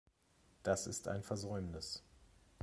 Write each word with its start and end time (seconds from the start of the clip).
Das 0.63 0.87
ist 0.87 1.07
ein 1.07 1.21
Versäumnis. 1.21 2.03